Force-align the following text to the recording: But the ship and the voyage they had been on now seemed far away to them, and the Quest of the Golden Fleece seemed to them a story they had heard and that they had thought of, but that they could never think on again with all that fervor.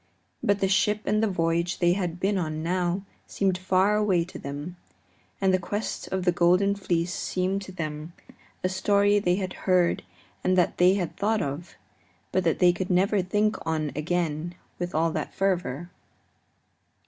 But 0.41 0.61
the 0.61 0.67
ship 0.67 1.01
and 1.05 1.21
the 1.21 1.27
voyage 1.27 1.77
they 1.77 1.93
had 1.93 2.19
been 2.19 2.35
on 2.35 2.63
now 2.63 3.05
seemed 3.27 3.59
far 3.59 3.95
away 3.97 4.23
to 4.25 4.39
them, 4.39 4.77
and 5.39 5.53
the 5.53 5.59
Quest 5.59 6.07
of 6.07 6.25
the 6.25 6.31
Golden 6.31 6.73
Fleece 6.73 7.13
seemed 7.13 7.61
to 7.61 7.71
them 7.71 8.13
a 8.63 8.67
story 8.69 9.19
they 9.19 9.35
had 9.35 9.53
heard 9.69 10.01
and 10.43 10.57
that 10.57 10.79
they 10.79 10.95
had 10.95 11.15
thought 11.15 11.43
of, 11.43 11.75
but 12.31 12.43
that 12.45 12.57
they 12.57 12.73
could 12.73 12.89
never 12.89 13.21
think 13.21 13.57
on 13.63 13.91
again 13.95 14.55
with 14.79 14.95
all 14.95 15.11
that 15.11 15.35
fervor. 15.35 15.91